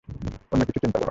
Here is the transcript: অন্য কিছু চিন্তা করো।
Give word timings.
অন্য 0.51 0.61
কিছু 0.65 0.79
চিন্তা 0.79 0.89
করো। 0.89 0.99